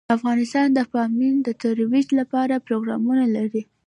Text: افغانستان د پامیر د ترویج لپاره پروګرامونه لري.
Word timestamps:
افغانستان 0.17 0.67
د 0.73 0.79
پامیر 0.91 1.35
د 1.43 1.49
ترویج 1.63 2.07
لپاره 2.19 2.63
پروګرامونه 2.67 3.25
لري. 3.35 3.63